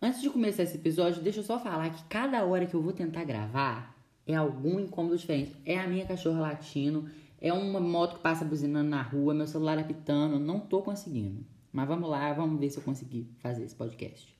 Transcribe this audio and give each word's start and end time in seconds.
Antes 0.00 0.22
de 0.22 0.30
começar 0.30 0.62
esse 0.62 0.76
episódio, 0.76 1.20
deixa 1.20 1.40
eu 1.40 1.44
só 1.44 1.58
falar 1.58 1.90
que 1.90 2.04
cada 2.04 2.44
hora 2.44 2.66
que 2.66 2.74
eu 2.74 2.80
vou 2.80 2.92
tentar 2.92 3.24
gravar 3.24 3.96
é 4.24 4.32
algum 4.32 4.78
incômodo 4.78 5.18
diferente. 5.18 5.56
É 5.66 5.76
a 5.76 5.88
minha 5.88 6.06
cachorra 6.06 6.40
latindo, 6.40 7.10
é 7.40 7.52
uma 7.52 7.80
moto 7.80 8.14
que 8.14 8.22
passa 8.22 8.44
buzinando 8.44 8.88
na 8.88 9.02
rua, 9.02 9.34
meu 9.34 9.48
celular 9.48 9.76
apitando, 9.76 10.38
não 10.38 10.60
tô 10.60 10.82
conseguindo. 10.82 11.44
Mas 11.72 11.88
vamos 11.88 12.08
lá, 12.08 12.32
vamos 12.32 12.60
ver 12.60 12.70
se 12.70 12.78
eu 12.78 12.84
consegui 12.84 13.28
fazer 13.40 13.64
esse 13.64 13.74
podcast. 13.74 14.37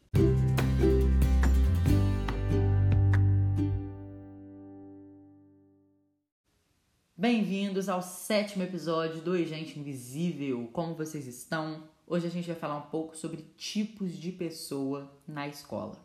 Bem-vindos 7.21 7.88
ao 7.88 8.00
sétimo 8.00 8.62
episódio 8.62 9.21
do 9.21 9.32
Agente 9.32 9.76
Invisível. 9.76 10.71
Como 10.72 10.94
vocês 10.94 11.26
estão? 11.26 11.83
Hoje 12.06 12.28
a 12.28 12.30
gente 12.30 12.46
vai 12.46 12.54
falar 12.54 12.76
um 12.76 12.90
pouco 12.90 13.16
sobre 13.16 13.42
tipos 13.56 14.12
de 14.12 14.30
pessoa 14.30 15.12
na 15.26 15.48
escola. 15.48 15.98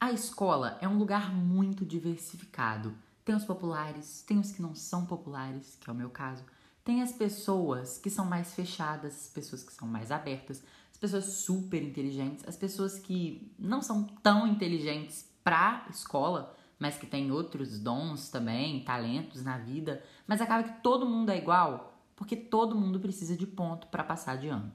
A 0.00 0.10
escola 0.10 0.76
é 0.80 0.88
um 0.88 0.98
lugar 0.98 1.32
muito 1.32 1.86
diversificado. 1.86 2.96
Tem 3.24 3.32
os 3.32 3.44
populares, 3.44 4.24
tem 4.26 4.40
os 4.40 4.50
que 4.50 4.60
não 4.60 4.74
são 4.74 5.06
populares, 5.06 5.78
que 5.80 5.88
é 5.88 5.92
o 5.92 5.96
meu 5.96 6.10
caso. 6.10 6.42
Tem 6.82 7.00
as 7.00 7.12
pessoas 7.12 7.96
que 7.96 8.10
são 8.10 8.24
mais 8.24 8.52
fechadas, 8.54 9.14
as 9.14 9.28
pessoas 9.28 9.62
que 9.62 9.72
são 9.72 9.86
mais 9.86 10.10
abertas, 10.10 10.64
as 10.90 10.98
pessoas 10.98 11.26
super 11.26 11.80
inteligentes, 11.80 12.44
as 12.44 12.56
pessoas 12.56 12.98
que 12.98 13.52
não 13.56 13.80
são 13.80 14.02
tão 14.20 14.48
inteligentes 14.48 15.30
para 15.44 15.86
escola, 15.88 16.56
mas 16.78 16.96
que 16.96 17.06
têm 17.06 17.32
outros 17.32 17.78
dons 17.78 18.28
também, 18.28 18.84
talentos 18.84 19.42
na 19.42 19.58
vida, 19.58 20.02
mas 20.26 20.40
acaba 20.40 20.62
que 20.62 20.82
todo 20.82 21.08
mundo 21.08 21.30
é 21.30 21.38
igual, 21.38 22.00
porque 22.14 22.36
todo 22.36 22.76
mundo 22.76 23.00
precisa 23.00 23.36
de 23.36 23.46
ponto 23.46 23.86
para 23.88 24.04
passar 24.04 24.36
de 24.38 24.48
ano. 24.48 24.72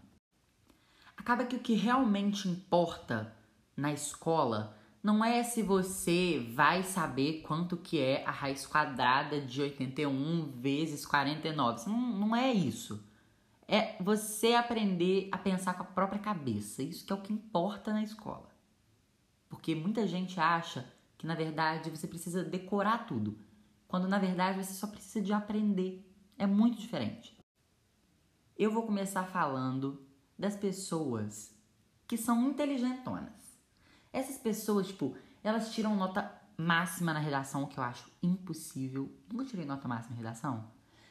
Acaba 1.16 1.46
que 1.46 1.56
o 1.56 1.60
que 1.60 1.74
realmente 1.74 2.50
importa 2.50 3.34
na 3.78 3.94
escola 3.94 4.78
não 5.02 5.24
é 5.24 5.44
se 5.44 5.62
você 5.62 6.50
vai 6.54 6.82
saber 6.84 7.42
quanto 7.42 7.76
que 7.76 8.00
é 8.00 8.26
a 8.26 8.32
raiz 8.32 8.66
quadrada 8.66 9.42
de 9.42 9.62
81 9.62 10.52
vezes 10.62 11.06
49. 11.06 11.90
Não, 11.90 11.98
não 11.98 12.36
é 12.36 12.52
isso. 12.52 13.06
É 13.68 14.02
você 14.02 14.54
aprender 14.54 15.28
a 15.32 15.38
pensar 15.38 15.74
com 15.74 15.84
a 15.84 15.88
própria 15.88 16.20
cabeça. 16.20 16.82
Isso 16.82 17.06
que 17.06 17.12
é 17.12 17.16
o 17.16 17.22
que 17.22 17.34
importa 17.34 17.92
na 17.92 18.02
escola. 18.02 18.50
Porque 19.50 19.76
muita 19.76 20.08
gente 20.08 20.40
acha 20.40 20.90
que 21.24 21.28
na 21.28 21.36
verdade 21.36 21.90
você 21.90 22.06
precisa 22.06 22.44
decorar 22.44 23.08
tudo, 23.08 23.40
quando 23.88 24.10
na 24.10 24.20
verdade 24.20 24.62
você 24.62 24.74
só 24.74 24.86
precisa 24.86 25.24
de 25.24 25.32
aprender. 25.32 26.06
É 26.38 26.46
muito 26.46 26.78
diferente. 26.78 27.40
Eu 28.58 28.70
vou 28.74 28.84
começar 28.84 29.24
falando 29.24 30.06
das 30.38 30.58
pessoas 30.58 31.56
que 32.06 32.18
são 32.18 32.50
inteligentonas. 32.50 33.58
Essas 34.12 34.38
pessoas, 34.38 34.88
tipo, 34.88 35.16
elas 35.42 35.74
tiram 35.74 35.96
nota 35.96 36.30
máxima 36.58 37.14
na 37.14 37.20
redação, 37.22 37.64
o 37.64 37.68
que 37.68 37.78
eu 37.78 37.84
acho 37.86 38.12
impossível. 38.22 39.10
Nunca 39.32 39.46
tirei 39.46 39.66
nota 39.66 39.88
máxima 39.88 40.18
na 40.18 40.18
redação. 40.18 40.70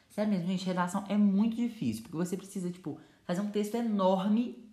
Sério 0.09 0.31
mesmo, 0.31 0.45
gente, 0.45 0.63
redação 0.63 1.03
é 1.09 1.17
muito 1.17 1.55
difícil, 1.55 2.03
porque 2.03 2.17
você 2.17 2.37
precisa, 2.37 2.69
tipo, 2.69 2.99
fazer 3.25 3.41
um 3.41 3.49
texto 3.49 3.73
enorme 3.73 4.63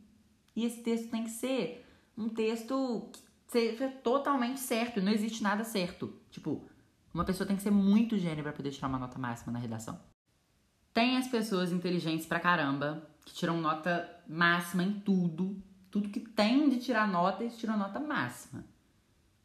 e 0.55 0.67
esse 0.67 0.83
texto 0.83 1.09
tem 1.09 1.25
que 1.25 1.31
ser 1.31 1.87
um 2.15 2.29
texto 2.29 3.09
que 3.11 3.30
seja 3.51 3.89
totalmente 3.89 4.61
certo. 4.61 5.03
Não 5.03 5.13
existe 5.13 5.43
nada 5.43 5.65
certo. 5.65 6.15
Tipo, 6.31 6.65
uma 7.13 7.25
pessoa 7.25 7.47
tem 7.47 7.57
que 7.57 7.63
ser 7.63 7.73
muito 7.73 8.17
gênio 8.17 8.45
para 8.45 8.53
poder 8.53 8.71
tirar 8.71 8.89
uma 8.89 8.99
nota 8.99 9.19
máxima 9.19 9.53
na 9.53 9.59
redação. 9.59 10.01
Tem 10.95 11.17
as 11.17 11.29
pessoas 11.29 11.73
inteligentes 11.73 12.27
pra 12.27 12.41
caramba, 12.41 13.09
que 13.25 13.35
tiram 13.35 13.61
nota 13.61 14.09
máxima 14.29 14.85
em 14.85 15.01
tudo. 15.01 15.61
Tudo 15.91 16.09
que 16.09 16.21
tem 16.21 16.69
de 16.69 16.79
tirar 16.79 17.09
nota, 17.09 17.43
eles 17.43 17.57
tiram 17.59 17.77
nota 17.77 17.99
máxima. 17.99 18.65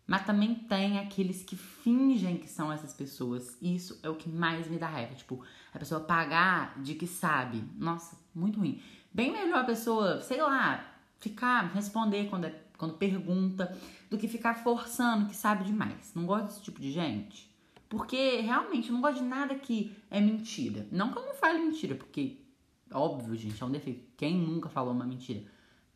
Mas 0.05 0.23
também 0.23 0.53
tem 0.53 0.99
aqueles 0.99 1.41
que 1.41 1.55
fingem 1.55 2.37
que 2.37 2.47
são 2.47 2.71
essas 2.71 2.93
pessoas. 2.93 3.57
Isso 3.59 3.99
é 4.03 4.09
o 4.09 4.15
que 4.15 4.29
mais 4.29 4.67
me 4.67 4.77
dá 4.77 4.87
raiva. 4.87 5.15
Tipo, 5.15 5.43
a 5.73 5.79
pessoa 5.79 6.01
pagar 6.01 6.79
de 6.79 6.93
que 6.93 7.07
sabe. 7.07 7.63
Nossa, 7.75 8.15
muito 8.35 8.59
ruim. 8.59 8.79
Bem 9.11 9.31
melhor 9.31 9.61
a 9.61 9.63
pessoa, 9.63 10.21
sei 10.21 10.41
lá, 10.43 10.95
ficar, 11.19 11.71
responder 11.73 12.29
quando, 12.29 12.45
é, 12.45 12.64
quando 12.77 12.95
pergunta, 12.95 13.77
do 14.09 14.17
que 14.17 14.27
ficar 14.27 14.55
forçando 14.55 15.27
que 15.27 15.35
sabe 15.35 15.63
demais. 15.63 16.11
Não 16.15 16.25
gosto 16.25 16.47
desse 16.47 16.61
tipo 16.61 16.79
de 16.79 16.91
gente. 16.91 17.53
Porque 17.87 18.41
realmente 18.41 18.89
eu 18.89 18.93
não 18.93 19.01
gosto 19.01 19.19
de 19.19 19.25
nada 19.25 19.55
que 19.55 19.95
é 20.09 20.19
mentira. 20.19 20.87
Não 20.91 21.11
que 21.11 21.17
eu 21.17 21.25
não 21.25 21.35
fale 21.35 21.59
mentira, 21.59 21.95
porque 21.95 22.45
Óbvio, 22.91 23.35
gente, 23.35 23.61
é 23.61 23.65
um 23.65 23.71
defeito. 23.71 24.05
Quem 24.15 24.37
nunca 24.37 24.69
falou 24.69 24.93
uma 24.93 25.05
mentira? 25.05 25.43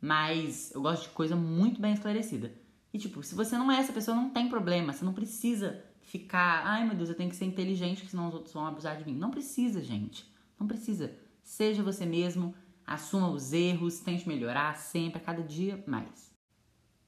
Mas 0.01 0.71
eu 0.73 0.81
gosto 0.81 1.03
de 1.03 1.09
coisa 1.09 1.35
muito 1.35 1.79
bem 1.79 1.93
esclarecida. 1.93 2.51
E 2.93 2.97
tipo, 2.97 3.21
se 3.21 3.35
você 3.35 3.57
não 3.57 3.71
é 3.71 3.77
essa 3.77 3.93
pessoa, 3.93 4.15
não 4.15 4.29
tem 4.29 4.49
problema. 4.49 4.91
Você 4.91 5.05
não 5.05 5.13
precisa 5.13 5.83
ficar, 6.01 6.65
ai 6.65 6.85
meu 6.85 6.95
Deus, 6.95 7.09
eu 7.09 7.15
tenho 7.15 7.29
que 7.29 7.35
ser 7.35 7.45
inteligente, 7.45 7.97
porque 7.97 8.11
senão 8.11 8.27
os 8.27 8.33
outros 8.33 8.53
vão 8.53 8.65
abusar 8.65 8.97
de 8.97 9.05
mim. 9.05 9.15
Não 9.15 9.29
precisa, 9.29 9.83
gente. 9.83 10.29
Não 10.59 10.67
precisa. 10.67 11.15
Seja 11.43 11.83
você 11.83 12.05
mesmo, 12.05 12.55
assuma 12.85 13.29
os 13.29 13.53
erros, 13.53 13.99
tente 13.99 14.27
melhorar 14.27 14.75
sempre, 14.75 15.21
a 15.21 15.23
cada 15.23 15.43
dia 15.43 15.83
mais. 15.87 16.28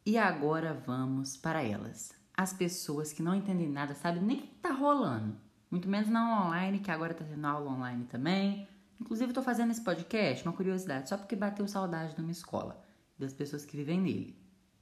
E 0.03 0.17
agora 0.17 0.73
vamos 0.73 1.38
para 1.38 1.62
elas. 1.62 2.12
As 2.35 2.51
pessoas 2.51 3.13
que 3.13 3.22
não 3.22 3.35
entendem 3.35 3.69
nada, 3.69 3.94
sabem 3.94 4.23
nem 4.23 4.39
o 4.39 4.41
que 4.41 4.56
tá 4.56 4.72
rolando. 4.72 5.38
Muito 5.69 5.88
menos 5.88 6.09
na 6.09 6.22
aula 6.22 6.47
online, 6.47 6.79
que 6.79 6.89
agora 6.89 7.13
tá 7.13 7.23
tendo 7.23 7.45
aula 7.45 7.69
online 7.69 8.06
também. 8.06 8.67
Inclusive, 9.00 9.29
estou 9.29 9.44
fazendo 9.44 9.72
esse 9.72 9.84
podcast, 9.84 10.44
uma 10.44 10.56
curiosidade, 10.56 11.09
só 11.09 11.17
porque 11.17 11.35
bateu 11.35 11.67
saudade 11.67 12.16
da 12.16 12.22
minha 12.22 12.31
escola, 12.31 12.84
das 13.17 13.31
pessoas 13.31 13.63
que 13.63 13.78
vivem 13.78 14.01
nele. 14.01 14.41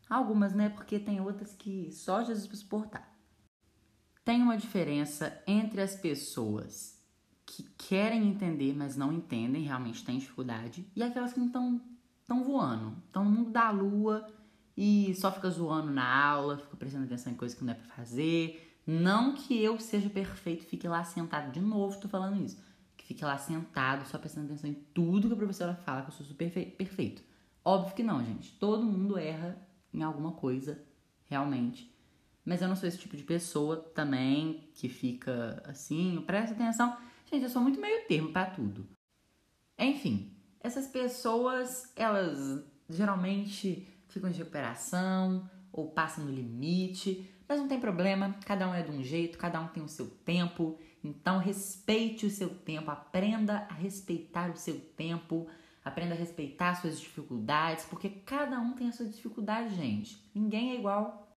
Algumas, 0.09 0.53
né? 0.53 0.69
Porque 0.69 0.97
tem 0.97 1.19
outras 1.19 1.53
que 1.53 1.91
só 1.91 2.23
Jesus 2.23 2.57
suportar. 2.57 3.13
Tem 4.23 4.41
uma 4.41 4.57
diferença 4.57 5.41
entre 5.45 5.81
as 5.81 5.95
pessoas 5.95 6.97
que 7.45 7.63
querem 7.77 8.29
entender, 8.29 8.73
mas 8.73 8.95
não 8.95 9.11
entendem, 9.11 9.63
realmente 9.63 10.05
têm 10.05 10.17
dificuldade, 10.17 10.89
e 10.95 11.03
aquelas 11.03 11.33
que 11.33 11.39
estão 11.41 11.81
estão 12.21 12.43
voando, 12.43 12.95
estão 13.07 13.25
no 13.25 13.31
mundo 13.31 13.49
da 13.49 13.71
lua 13.71 14.27
e 14.79 15.13
só 15.15 15.31
fica 15.31 15.49
zoando 15.49 15.91
na 15.91 16.07
aula, 16.07 16.57
fica 16.57 16.77
prestando 16.77 17.03
atenção 17.03 17.33
em 17.33 17.35
coisas 17.35 17.57
que 17.57 17.63
não 17.63 17.73
é 17.73 17.75
para 17.75 17.95
fazer. 17.95 18.79
Não 18.87 19.35
que 19.35 19.61
eu 19.61 19.77
seja 19.79 20.09
perfeito, 20.09 20.65
fique 20.65 20.87
lá 20.87 21.03
sentado 21.03 21.51
de 21.51 21.59
novo, 21.59 21.99
tô 21.99 22.07
falando 22.07 22.41
isso 22.43 22.57
fique 23.09 23.25
lá 23.25 23.39
sentado, 23.39 24.07
só 24.07 24.19
prestando 24.19 24.45
atenção 24.45 24.69
em 24.69 24.75
tudo 24.93 25.27
que 25.27 25.33
a 25.33 25.37
professora 25.37 25.73
fala, 25.73 26.03
que 26.03 26.09
eu 26.09 26.13
sou 26.13 26.23
super 26.23 26.51
perfeito. 26.75 27.23
Óbvio 27.65 27.95
que 27.95 28.03
não, 28.03 28.23
gente. 28.23 28.51
Todo 28.59 28.85
mundo 28.85 29.17
erra 29.17 29.57
em 29.91 30.03
alguma 30.03 30.33
coisa, 30.33 30.79
realmente. 31.25 31.91
Mas 32.45 32.61
eu 32.61 32.67
não 32.67 32.75
sou 32.75 32.87
esse 32.87 32.99
tipo 32.99 33.17
de 33.17 33.23
pessoa 33.23 33.77
também 33.77 34.69
que 34.75 34.87
fica 34.87 35.59
assim, 35.65 36.23
presta 36.27 36.53
atenção. 36.53 36.95
Gente, 37.25 37.41
eu 37.41 37.49
sou 37.49 37.63
muito 37.63 37.81
meio 37.81 38.07
termo 38.07 38.31
para 38.31 38.51
tudo. 38.51 38.87
Enfim, 39.79 40.31
essas 40.59 40.85
pessoas, 40.85 41.91
elas 41.95 42.63
geralmente 42.87 43.87
ficam 44.09 44.29
de 44.29 44.39
recuperação 44.39 45.49
ou 45.71 45.91
passam 45.91 46.25
no 46.25 46.31
limite, 46.31 47.29
mas 47.47 47.59
não 47.59 47.67
tem 47.67 47.79
problema, 47.79 48.35
cada 48.45 48.67
um 48.67 48.73
é 48.73 48.83
de 48.83 48.91
um 48.91 49.01
jeito, 49.03 49.37
cada 49.37 49.59
um 49.59 49.67
tem 49.67 49.81
o 49.81 49.87
seu 49.87 50.07
tempo. 50.07 50.77
Então, 51.03 51.39
respeite 51.39 52.25
o 52.25 52.29
seu 52.29 52.49
tempo, 52.49 52.91
aprenda 52.91 53.65
a 53.69 53.73
respeitar 53.73 54.51
o 54.51 54.57
seu 54.57 54.79
tempo, 54.79 55.47
aprenda 55.83 56.13
a 56.13 56.17
respeitar 56.17 56.75
suas 56.75 56.99
dificuldades, 56.99 57.85
porque 57.85 58.09
cada 58.09 58.59
um 58.59 58.73
tem 58.73 58.89
a 58.89 58.91
sua 58.91 59.07
dificuldade, 59.07 59.75
gente. 59.75 60.29
Ninguém 60.35 60.71
é 60.71 60.75
igual. 60.75 61.35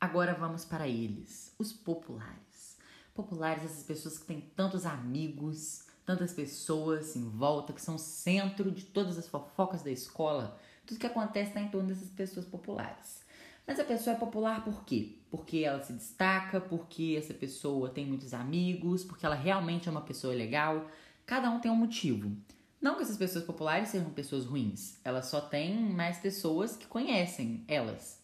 Agora 0.00 0.34
vamos 0.34 0.64
para 0.64 0.88
eles, 0.88 1.54
os 1.58 1.72
populares. 1.72 2.78
Populares, 3.14 3.64
essas 3.64 3.82
pessoas 3.82 4.18
que 4.18 4.26
têm 4.26 4.40
tantos 4.40 4.86
amigos, 4.86 5.86
tantas 6.06 6.32
pessoas 6.32 7.14
em 7.16 7.28
volta, 7.28 7.72
que 7.72 7.82
são 7.82 7.96
o 7.96 7.98
centro 7.98 8.70
de 8.70 8.86
todas 8.86 9.18
as 9.18 9.28
fofocas 9.28 9.82
da 9.82 9.90
escola. 9.90 10.58
Tudo 10.88 11.00
que 11.00 11.06
acontece 11.06 11.50
está 11.50 11.60
em 11.60 11.68
torno 11.68 11.88
dessas 11.88 12.08
pessoas 12.08 12.46
populares. 12.46 13.20
Mas 13.66 13.78
a 13.78 13.84
pessoa 13.84 14.16
é 14.16 14.18
popular 14.18 14.64
por 14.64 14.84
quê? 14.86 15.16
Porque 15.30 15.58
ela 15.58 15.82
se 15.82 15.92
destaca, 15.92 16.58
porque 16.58 17.14
essa 17.18 17.34
pessoa 17.34 17.90
tem 17.90 18.06
muitos 18.06 18.32
amigos, 18.32 19.04
porque 19.04 19.26
ela 19.26 19.34
realmente 19.34 19.86
é 19.86 19.90
uma 19.90 20.00
pessoa 20.00 20.32
legal. 20.32 20.90
Cada 21.26 21.50
um 21.50 21.60
tem 21.60 21.70
um 21.70 21.76
motivo. 21.76 22.34
Não 22.80 22.96
que 22.96 23.02
essas 23.02 23.18
pessoas 23.18 23.44
populares 23.44 23.90
sejam 23.90 24.08
pessoas 24.08 24.46
ruins, 24.46 24.96
elas 25.04 25.26
só 25.26 25.42
têm 25.42 25.74
mais 25.78 26.16
pessoas 26.16 26.74
que 26.74 26.86
conhecem 26.86 27.62
elas. 27.68 28.18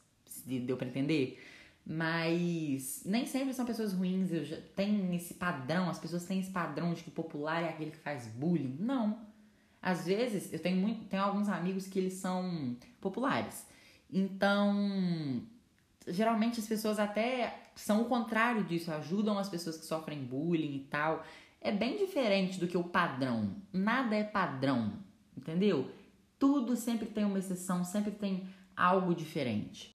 Deu 0.47 0.79
para 0.79 0.87
entender? 0.87 1.45
Mas 1.85 3.03
nem 3.05 3.27
sempre 3.27 3.53
são 3.53 3.67
pessoas 3.67 3.93
ruins. 3.93 4.33
Eu 4.33 4.43
já 4.43 4.57
tem 4.75 5.15
esse 5.15 5.35
padrão, 5.35 5.91
as 5.91 5.99
pessoas 5.99 6.25
têm 6.25 6.41
esse 6.41 6.51
padrão 6.51 6.95
de 6.95 7.05
que 7.05 7.11
popular 7.11 7.63
é 7.63 7.69
aquele 7.69 7.91
que 7.91 7.99
faz 7.99 8.27
bullying. 8.27 8.79
Não. 8.81 9.34
Às 9.85 10.07
vezes, 10.07 10.51
eu 10.51 10.59
tenho 10.59 10.79
muito, 10.79 11.05
tenho 11.11 11.23
alguns 11.23 11.47
amigos 11.47 11.87
que 11.87 11.99
eles 11.99 12.15
são 12.15 12.75
populares. 13.03 13.67
Então, 14.11 15.43
geralmente 16.09 16.59
as 16.59 16.67
pessoas 16.67 16.99
até 16.99 17.71
são 17.77 18.01
o 18.01 18.07
contrário 18.07 18.65
disso, 18.65 18.91
ajudam 18.91 19.39
as 19.39 19.47
pessoas 19.47 19.77
que 19.77 19.85
sofrem 19.85 20.25
bullying 20.25 20.75
e 20.77 20.87
tal. 20.89 21.23
É 21.61 21.71
bem 21.71 21.99
diferente 21.99 22.59
do 22.59 22.67
que 22.67 22.79
o 22.79 22.85
padrão. 22.85 23.57
Nada 23.71 24.17
é 24.17 24.25
padrão, 24.25 24.95
entendeu? 25.37 25.91
Tudo 26.39 26.77
sempre 26.77 27.07
tem 27.07 27.27
uma 27.27 27.39
exceção, 27.39 27.85
sempre 27.85 28.11
tem 28.11 28.49
algo 28.75 29.15
diferente. 29.15 29.95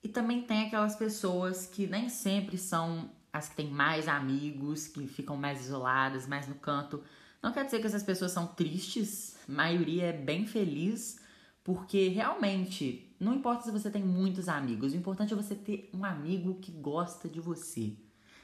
E 0.00 0.08
também 0.08 0.42
tem 0.42 0.66
aquelas 0.66 0.94
pessoas 0.94 1.66
que 1.66 1.88
nem 1.88 2.08
sempre 2.08 2.56
são 2.56 3.10
as 3.32 3.48
que 3.48 3.56
têm 3.56 3.68
mais 3.68 4.06
amigos, 4.06 4.86
que 4.86 5.08
ficam 5.08 5.36
mais 5.36 5.60
isoladas, 5.62 6.24
mais 6.28 6.46
no 6.46 6.54
canto. 6.54 7.02
Não 7.44 7.52
quer 7.52 7.66
dizer 7.66 7.78
que 7.78 7.86
essas 7.86 8.02
pessoas 8.02 8.32
são 8.32 8.46
tristes, 8.46 9.36
a 9.46 9.52
maioria 9.52 10.04
é 10.04 10.12
bem 10.14 10.46
feliz, 10.46 11.20
porque 11.62 12.08
realmente 12.08 13.14
não 13.20 13.34
importa 13.34 13.64
se 13.64 13.70
você 13.70 13.90
tem 13.90 14.02
muitos 14.02 14.48
amigos, 14.48 14.94
o 14.94 14.96
importante 14.96 15.34
é 15.34 15.36
você 15.36 15.54
ter 15.54 15.90
um 15.92 16.06
amigo 16.06 16.54
que 16.54 16.72
gosta 16.72 17.28
de 17.28 17.42
você. 17.42 17.92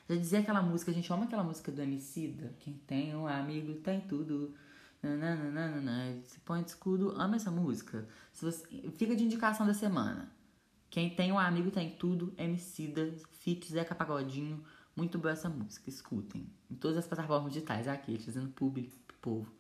Já 0.07 0.17
dizia 0.17 0.41
aquela 0.41 0.61
música, 0.61 0.91
a 0.91 0.95
gente 0.95 1.11
ama 1.11 1.25
aquela 1.25 1.43
música 1.43 1.73
do 1.73 1.81
Emicida, 1.81 2.55
quem 2.59 2.75
tem 2.75 3.17
um 3.17 3.27
amigo 3.27 3.73
tem 3.77 4.03
tudo. 4.03 4.55
Nananana, 5.03 6.21
se 6.25 6.39
põe 6.41 6.63
de 6.63 6.69
escudo, 6.69 7.15
ama 7.17 7.37
essa 7.37 7.51
música. 7.51 8.07
Se 8.35 8.45
você, 8.45 8.67
fica 8.99 9.17
de 9.17 9.25
indicação 9.25 9.67
da 9.67 9.73
semana. 9.73 10.31
Quem 10.91 11.09
tem 11.09 11.33
um 11.33 11.39
amigo 11.39 11.71
tem 11.71 11.89
tudo, 11.89 12.35
Emicida, 12.37 13.15
Fit, 13.31 13.73
Zeca 13.73 13.95
Pagodinho, 13.95 14.63
muito 14.97 15.19
boa 15.19 15.33
essa 15.33 15.49
música, 15.49 15.89
escutem. 15.89 16.47
Em 16.71 16.75
todas 16.75 16.99
as 16.99 17.07
plataformas 17.07 17.53
digitais, 17.53 17.87
aqui, 17.89 18.19
fazendo 18.19 18.49
público 18.51 19.01
povo. 19.21 19.53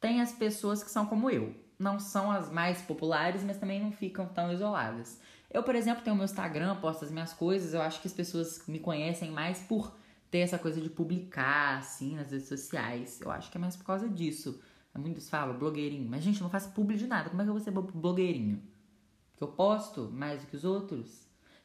Tem 0.00 0.20
as 0.20 0.32
pessoas 0.32 0.82
que 0.82 0.90
são 0.90 1.06
como 1.06 1.30
eu. 1.30 1.54
Não 1.78 1.98
são 1.98 2.30
as 2.30 2.50
mais 2.50 2.82
populares, 2.82 3.42
mas 3.42 3.56
também 3.56 3.80
não 3.80 3.90
ficam 3.90 4.26
tão 4.26 4.52
isoladas. 4.52 5.18
Eu, 5.50 5.62
por 5.62 5.74
exemplo, 5.74 6.02
tenho 6.02 6.14
o 6.14 6.16
meu 6.16 6.24
Instagram, 6.24 6.76
posto 6.76 7.04
as 7.04 7.10
minhas 7.10 7.32
coisas. 7.32 7.74
Eu 7.74 7.82
acho 7.82 8.00
que 8.00 8.08
as 8.08 8.12
pessoas 8.12 8.62
me 8.66 8.78
conhecem 8.78 9.30
mais 9.30 9.60
por 9.60 9.96
ter 10.30 10.38
essa 10.38 10.58
coisa 10.58 10.80
de 10.80 10.90
publicar, 10.90 11.78
assim, 11.78 12.16
nas 12.16 12.30
redes 12.30 12.48
sociais. 12.48 13.20
Eu 13.20 13.30
acho 13.30 13.50
que 13.50 13.56
é 13.56 13.60
mais 13.60 13.76
por 13.76 13.84
causa 13.84 14.08
disso. 14.08 14.60
Muitos 14.96 15.28
falam 15.28 15.58
blogueirinho. 15.58 16.08
Mas, 16.08 16.22
gente, 16.22 16.40
eu 16.40 16.44
não 16.44 16.50
faço 16.50 16.70
publi 16.72 16.96
de 16.96 17.06
nada. 17.06 17.30
Como 17.30 17.40
é 17.40 17.44
que 17.44 17.50
eu 17.50 17.54
vou 17.54 17.62
ser 17.62 17.70
blogueirinho? 17.70 18.62
Porque 19.30 19.44
eu 19.44 19.48
posto 19.48 20.10
mais 20.12 20.42
do 20.42 20.46
que 20.46 20.56
os 20.56 20.64
outros? 20.64 21.23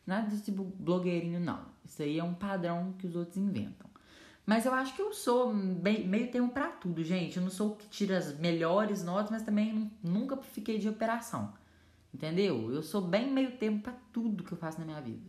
Nada 0.10 0.28
desse 0.28 0.52
blogueirinho, 0.52 1.40
não. 1.40 1.64
Isso 1.86 2.02
aí 2.02 2.18
é 2.18 2.24
um 2.24 2.34
padrão 2.34 2.96
que 2.98 3.06
os 3.06 3.16
outros 3.16 3.38
inventam. 3.38 3.88
Mas 4.44 4.66
eu 4.66 4.74
acho 4.74 4.96
que 4.96 5.02
eu 5.04 5.14
sou 5.14 5.54
bem, 5.54 6.08
meio 6.08 6.32
termo 6.32 6.50
para 6.50 6.70
tudo, 6.70 7.04
gente. 7.04 7.38
Eu 7.38 7.44
não 7.44 7.52
sou 7.52 7.74
o 7.74 7.76
que 7.76 7.88
tira 7.88 8.18
as 8.18 8.36
melhores 8.40 9.04
notas, 9.04 9.30
mas 9.30 9.44
também 9.44 9.92
nunca 10.02 10.36
fiquei 10.38 10.80
de 10.80 10.90
operação. 10.90 11.54
Entendeu? 12.12 12.74
Eu 12.74 12.82
sou 12.82 13.02
bem 13.02 13.32
meio 13.32 13.52
termo 13.58 13.82
para 13.82 13.94
tudo 14.12 14.44
que 14.44 14.52
eu 14.52 14.58
faço 14.58 14.80
na 14.80 14.86
minha 14.86 15.00
vida. 15.00 15.22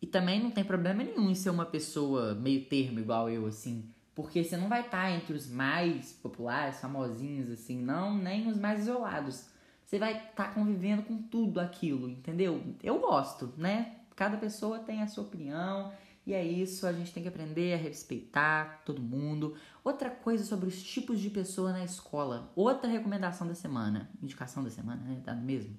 E 0.00 0.06
também 0.06 0.42
não 0.42 0.50
tem 0.50 0.64
problema 0.64 1.04
nenhum 1.04 1.30
em 1.30 1.34
ser 1.34 1.50
uma 1.50 1.66
pessoa 1.66 2.34
meio 2.34 2.64
termo 2.64 2.98
igual 2.98 3.28
eu, 3.28 3.44
assim. 3.44 3.90
Porque 4.14 4.42
você 4.42 4.56
não 4.56 4.70
vai 4.70 4.80
estar 4.80 5.10
entre 5.10 5.34
os 5.34 5.46
mais 5.46 6.14
populares, 6.14 6.80
famosinhos, 6.80 7.50
assim, 7.50 7.82
não, 7.82 8.16
nem 8.16 8.48
os 8.48 8.56
mais 8.56 8.80
isolados. 8.80 9.51
Você 9.92 9.98
vai 9.98 10.16
estar 10.16 10.54
convivendo 10.54 11.02
com 11.02 11.20
tudo 11.20 11.60
aquilo, 11.60 12.08
entendeu? 12.08 12.62
Eu 12.82 12.98
gosto, 12.98 13.52
né? 13.58 13.96
Cada 14.16 14.38
pessoa 14.38 14.78
tem 14.78 15.02
a 15.02 15.06
sua 15.06 15.24
opinião. 15.24 15.92
E 16.26 16.32
é 16.32 16.42
isso, 16.42 16.86
a 16.86 16.94
gente 16.94 17.12
tem 17.12 17.22
que 17.22 17.28
aprender 17.28 17.74
a 17.74 17.76
respeitar 17.76 18.80
todo 18.86 19.02
mundo. 19.02 19.54
Outra 19.84 20.08
coisa 20.08 20.44
sobre 20.46 20.66
os 20.66 20.82
tipos 20.82 21.20
de 21.20 21.28
pessoa 21.28 21.72
na 21.72 21.84
escola. 21.84 22.50
Outra 22.56 22.90
recomendação 22.90 23.46
da 23.46 23.54
semana. 23.54 24.08
Indicação 24.22 24.64
da 24.64 24.70
semana, 24.70 25.02
né? 25.02 25.20
Tá 25.22 25.34
mesmo? 25.34 25.76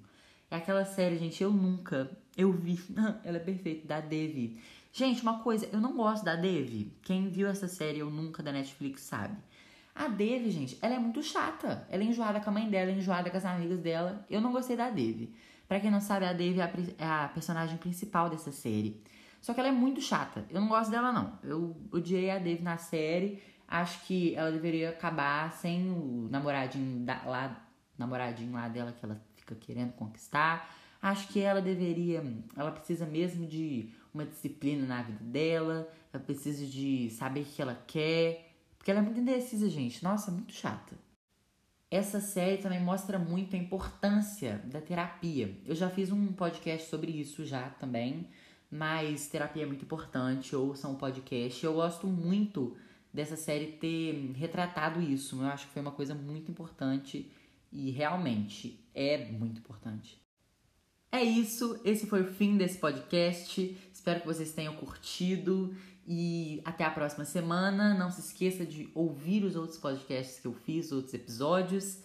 É 0.48 0.54
aquela 0.58 0.84
série, 0.84 1.18
gente, 1.18 1.42
eu 1.42 1.50
nunca. 1.50 2.08
Eu 2.36 2.52
vi. 2.52 2.78
Ela 3.24 3.38
é 3.38 3.40
perfeita, 3.40 3.88
da 3.88 4.00
Devi. 4.00 4.60
Gente, 4.92 5.22
uma 5.22 5.42
coisa, 5.42 5.68
eu 5.72 5.80
não 5.80 5.96
gosto 5.96 6.24
da 6.24 6.36
Devi. 6.36 6.96
Quem 7.02 7.28
viu 7.28 7.48
essa 7.48 7.66
série 7.66 7.98
Eu 7.98 8.10
Nunca 8.10 8.44
da 8.44 8.52
Netflix 8.52 9.00
sabe. 9.00 9.36
A 9.94 10.08
Devi, 10.08 10.50
gente, 10.50 10.76
ela 10.82 10.94
é 10.94 10.98
muito 10.98 11.22
chata. 11.22 11.86
Ela 11.88 12.02
é 12.02 12.06
enjoada 12.06 12.40
com 12.40 12.50
a 12.50 12.52
mãe 12.52 12.68
dela, 12.68 12.90
é 12.90 12.94
enjoada 12.94 13.30
com 13.30 13.36
as 13.36 13.44
amigas 13.44 13.78
dela. 13.78 14.24
Eu 14.28 14.40
não 14.40 14.50
gostei 14.50 14.76
da 14.76 14.90
Devi. 14.90 15.32
Pra 15.68 15.78
quem 15.78 15.90
não 15.90 16.00
sabe, 16.00 16.26
a 16.26 16.32
Devi 16.32 16.60
é 16.60 16.64
a, 16.64 16.72
é 16.98 17.06
a 17.06 17.28
personagem 17.28 17.76
principal 17.76 18.28
dessa 18.28 18.50
série. 18.50 19.00
Só 19.40 19.54
que 19.54 19.60
ela 19.60 19.68
é 19.68 19.72
muito 19.72 20.00
chata. 20.00 20.44
Eu 20.50 20.60
não 20.60 20.68
gosto 20.68 20.90
dela, 20.90 21.12
não. 21.12 21.38
Eu 21.42 21.76
odiei 21.92 22.30
a 22.30 22.38
Dave 22.38 22.62
na 22.62 22.76
série. 22.76 23.42
Acho 23.68 24.04
que 24.06 24.34
ela 24.34 24.50
deveria 24.50 24.90
acabar 24.90 25.52
sem 25.52 25.90
o 25.90 26.28
namoradinho 26.30 27.04
da, 27.04 27.22
lá, 27.24 27.64
namoradinho 27.96 28.52
lá 28.52 28.68
dela 28.68 28.92
que 28.92 29.04
ela 29.04 29.20
fica 29.36 29.54
querendo 29.54 29.92
conquistar. 29.92 30.74
Acho 31.00 31.28
que 31.28 31.40
ela 31.40 31.60
deveria, 31.60 32.24
ela 32.56 32.72
precisa 32.72 33.04
mesmo 33.04 33.46
de 33.46 33.90
uma 34.12 34.24
disciplina 34.24 34.86
na 34.86 35.02
vida 35.02 35.22
dela. 35.22 35.88
Ela 36.12 36.22
precisa 36.22 36.66
de 36.66 37.10
saber 37.10 37.42
o 37.42 37.44
que 37.44 37.60
ela 37.60 37.78
quer. 37.86 38.53
Porque 38.84 38.90
ela 38.90 39.00
é 39.00 39.02
muito 39.02 39.18
indecisa, 39.18 39.66
gente. 39.70 40.04
Nossa, 40.04 40.30
muito 40.30 40.52
chata. 40.52 40.94
Essa 41.90 42.20
série 42.20 42.58
também 42.58 42.82
mostra 42.82 43.18
muito 43.18 43.56
a 43.56 43.58
importância 43.58 44.58
da 44.66 44.78
terapia. 44.78 45.58
Eu 45.64 45.74
já 45.74 45.88
fiz 45.88 46.12
um 46.12 46.32
podcast 46.34 46.90
sobre 46.90 47.10
isso 47.10 47.46
já 47.46 47.70
também 47.70 48.28
mas 48.74 49.28
terapia 49.28 49.62
é 49.62 49.66
muito 49.66 49.84
importante, 49.84 50.56
ouçam 50.56 50.94
o 50.94 50.96
podcast. 50.96 51.64
Eu 51.64 51.74
gosto 51.74 52.08
muito 52.08 52.76
dessa 53.12 53.36
série 53.36 53.68
ter 53.68 54.32
retratado 54.32 55.00
isso. 55.00 55.40
Eu 55.40 55.46
acho 55.46 55.68
que 55.68 55.72
foi 55.72 55.80
uma 55.80 55.92
coisa 55.92 56.12
muito 56.12 56.50
importante 56.50 57.30
e 57.70 57.92
realmente 57.92 58.84
é 58.92 59.30
muito 59.30 59.58
importante. 59.60 60.20
É 61.14 61.22
isso, 61.22 61.80
esse 61.84 62.08
foi 62.08 62.22
o 62.22 62.34
fim 62.34 62.56
desse 62.56 62.76
podcast. 62.76 63.78
Espero 63.92 64.18
que 64.18 64.26
vocês 64.26 64.50
tenham 64.50 64.74
curtido 64.74 65.72
e 66.04 66.60
até 66.64 66.82
a 66.82 66.90
próxima 66.90 67.24
semana. 67.24 67.94
Não 67.94 68.10
se 68.10 68.18
esqueça 68.18 68.66
de 68.66 68.90
ouvir 68.96 69.44
os 69.44 69.54
outros 69.54 69.78
podcasts 69.78 70.40
que 70.40 70.48
eu 70.48 70.52
fiz, 70.52 70.90
outros 70.90 71.14
episódios. 71.14 72.00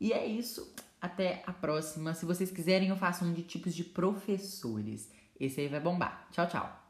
E 0.00 0.14
é 0.14 0.24
isso, 0.24 0.74
até 0.98 1.42
a 1.46 1.52
próxima. 1.52 2.14
Se 2.14 2.24
vocês 2.24 2.50
quiserem, 2.50 2.88
eu 2.88 2.96
faço 2.96 3.26
um 3.26 3.34
de 3.34 3.42
tipos 3.42 3.74
de 3.74 3.84
professores. 3.84 5.10
Esse 5.38 5.60
aí 5.60 5.68
vai 5.68 5.80
bombar. 5.80 6.26
Tchau, 6.32 6.48
tchau. 6.48 6.83